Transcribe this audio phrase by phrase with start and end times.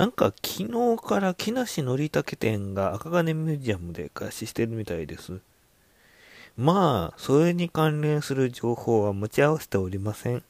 [0.00, 5.40] なんか昨日から木梨憲武店が赤金ミュージアムで開始してるみたいです。
[6.56, 10.42] まあ、それに関連する情報は持ち合わせておりません。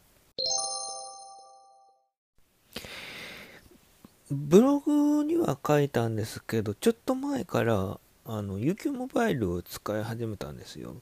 [4.30, 10.94] ブログには書いたんですけど、ちょっと前から、あの、UQ モバイルを使い始めたんですよ。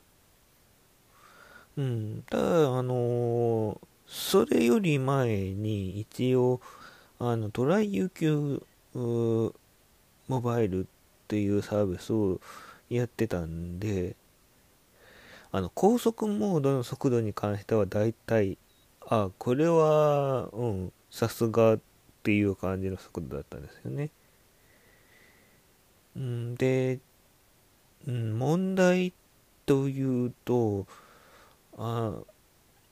[1.76, 2.24] うん。
[2.30, 2.42] ただ、
[2.78, 6.62] あのー、それより前に一応、
[7.20, 8.62] あの、トライ UQ
[8.94, 10.86] モバイルっ
[11.26, 12.40] ていうサービスを
[12.88, 14.16] やってたんで、
[15.50, 18.58] あの、高速モードの速度に関しては大体、
[19.06, 21.80] あ、これは、うん、さすがっ
[22.22, 24.10] ていう感じの速度だったんですよね。
[26.18, 27.00] ん、で、
[28.06, 29.12] うん、問題
[29.66, 30.86] というと、
[31.76, 32.12] あ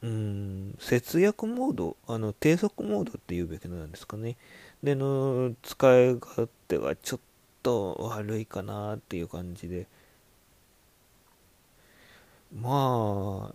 [0.06, 4.36] うん、節約モード、あの、低速モードっていうべきなんですかね。
[4.80, 7.20] での、使い勝手がちょっ
[7.64, 9.88] と悪いかなっていう感じで。
[12.54, 13.52] ま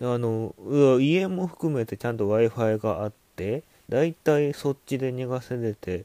[0.00, 0.54] あ、あの、
[1.00, 6.04] 家も含めてちゃんと Wi-Fi があって、だいたいそっちで逃がせれて、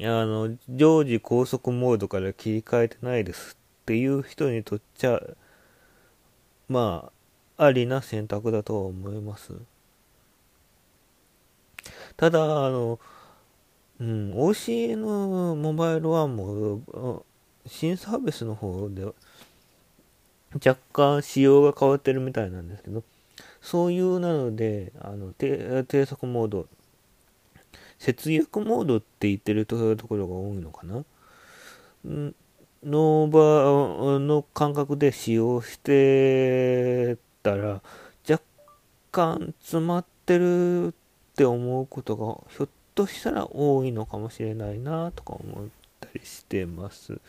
[0.00, 5.20] あの、常時高速モードから切り替えてないですっていう人にとっちゃ、
[6.68, 7.10] ま
[7.56, 9.52] あ、ありな選択だとは思います。
[12.16, 12.98] ただ、あの、
[14.00, 17.24] うん、OCN モバイルはも、
[17.66, 19.04] 新サービスの方で
[20.54, 23.02] 若干仕様が変わってるみたいなんですけど、
[23.60, 26.66] そういうなので、あの低低速モード、
[27.98, 29.76] 節約モードって言ってると
[30.08, 31.04] ころが多いのかな。
[32.88, 37.82] の場の感覚で使用してたら、
[38.28, 38.42] 若
[39.12, 40.92] 干詰まってるっ
[41.36, 45.68] て思うことがひょっとしたら多いのかもしれないなとか思っ
[46.00, 47.20] たりしてます。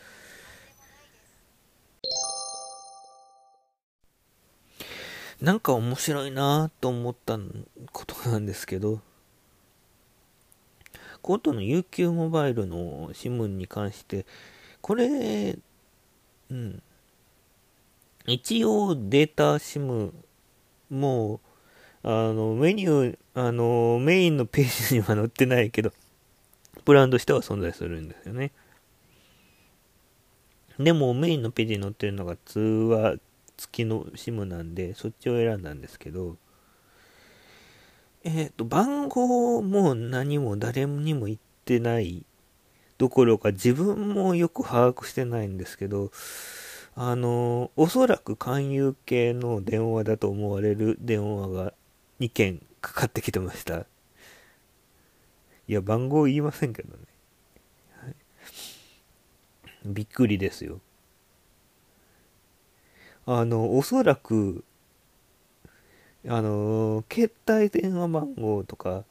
[5.40, 7.38] なんか面白いなと思った
[7.92, 9.00] ことなんですけど、
[11.22, 14.26] コートの UQ モバイルの SIM に関して、
[14.80, 15.58] これ、
[16.50, 16.82] うん。
[18.26, 20.12] 一応データ SIM
[20.90, 21.40] も、
[22.02, 25.92] あの、メニュー、あの、メインのページには載ってないけど、
[26.84, 28.52] ブランドしては存在するんですよね。
[30.78, 33.16] でもメインのページに載ってるのが通話
[33.58, 36.36] 付きの SIM なんで、そっちを選んだんですけど、
[38.24, 42.24] えっ、ー、と、番号も何も誰にも言ってない
[43.00, 46.10] どころか自分もよく把握してないんですけど、
[46.94, 51.72] あの、おそらく勧誘系の電話だと思われる電話が
[52.20, 53.86] 2件かかってきてました。
[55.66, 57.04] いや、番号言いませんけどね。
[58.02, 58.14] はい、
[59.86, 60.80] びっくりですよ。
[63.24, 64.62] あの、おそらく、
[66.28, 69.06] あの、携帯電話番号とか、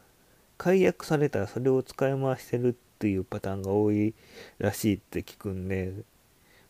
[0.60, 4.14] 解約されたらそれを使い回してるっていうパターンが多い
[4.58, 5.94] らしいって聞くんで、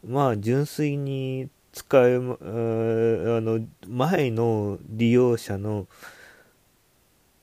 [0.07, 5.87] まあ、純粋に使い、あの、前の利用者の、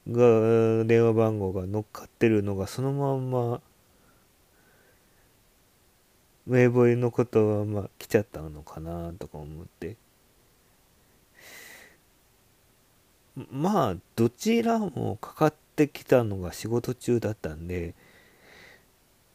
[0.08, 3.60] が、電話番号が乗っかってるのがそのまんま、
[6.46, 9.96] 名簿のことはまあ来ちゃったのかなとか思って。
[13.50, 17.94] まあどちらもかかってきたのが仕事中だったんで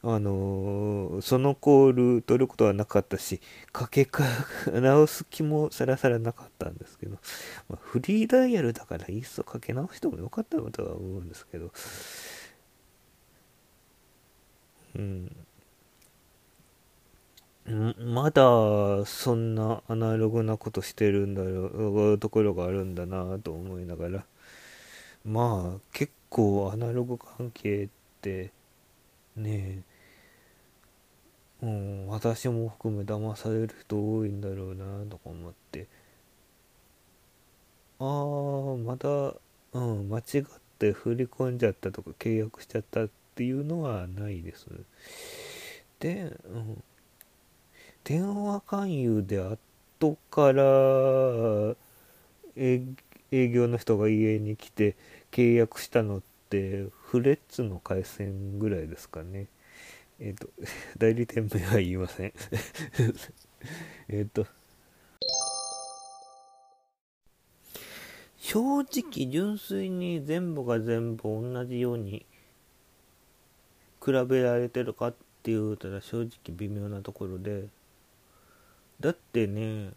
[0.04, 3.40] あのー、そのコール取ることはなかったし
[3.72, 4.24] かけか
[4.66, 7.18] 直す気もさらさらなかったんですけど、
[7.70, 11.72] まあ、フリーダイヤルだからいっそかけ直してもよかったのとは思うんですけど
[14.96, 15.32] うん
[18.00, 24.26] まだそんなアナログなことしてるんだろうところがあるんだなと思いながら
[25.24, 27.90] まあ結構アナログ関係っ
[28.22, 28.52] て
[29.36, 29.84] ね
[31.62, 35.88] え、うん、私も含め騙される人多いんだろうなとか思って。
[38.00, 39.36] ああまた、
[39.74, 40.44] うん、間違っ
[40.80, 44.68] て振り込んじゃったとか契約しちゃったっていうのはないです。
[46.00, 46.84] で、うん。
[48.04, 50.64] 電話勧誘で後から
[52.56, 52.82] 営
[53.32, 54.96] 業の人が家に来て
[55.32, 59.48] 契約したのってフレッツの回線ぐらいですかね。
[60.20, 60.50] えっ、ー、と、
[61.00, 62.34] 代理店名は言いません。
[64.10, 64.46] えっと、
[68.38, 72.26] 正直純粋に全部が全部同じように
[74.04, 77.70] 比べられてるかって言うたら正直微妙なところで。
[79.00, 79.94] だってね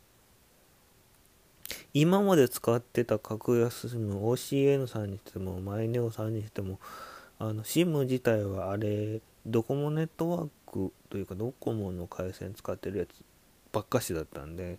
[1.96, 6.80] 今まで使ってた格安 SIM OCN さんにしてもマイネオさんにしても
[7.38, 13.10] あの SIM 自体はあれドコモネットワークというかドコモの回線使ってるやつ
[13.72, 14.78] ばっかしだったんで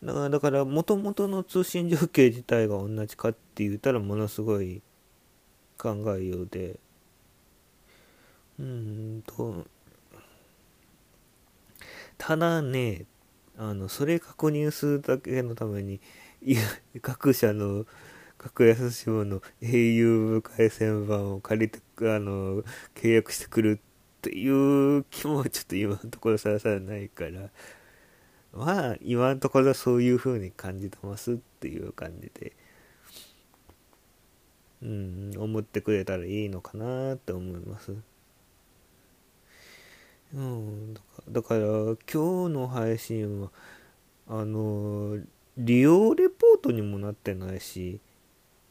[0.00, 4.82] だからだから元々の通信状況自体が同じかって言ったらものすごい
[5.76, 6.78] 考えようで
[8.60, 9.66] うんと
[12.16, 13.06] ただね
[13.62, 16.00] あのそれ確認するだけのために
[17.02, 17.84] 各社の
[18.38, 22.62] 格安 SIM の au 回線版を借りてあの
[22.94, 27.50] 契約してくるっていう気もちょっと今のところさらさらないから
[28.54, 32.54] まあ今のところそういう風に感じてますっていう感じで
[34.82, 38.09] うん思ってくれたらいいのかなって思います。
[40.34, 40.94] うん
[41.28, 43.50] だから今日の配信は
[44.28, 45.18] あの
[45.56, 48.00] 利用レポートにもなってないし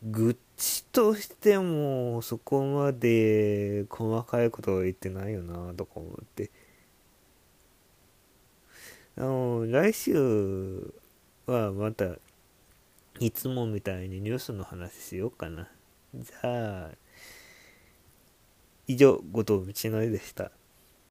[0.03, 6.51] 愚痴としてもそこまで細かいことは言ってないよなとか思って。
[9.17, 10.94] あの来週
[11.45, 12.15] はまた
[13.19, 15.67] いつもみたいにニュースの話しようかな。
[16.15, 16.91] じゃあ
[18.88, 20.51] 以上後藤道のりでした。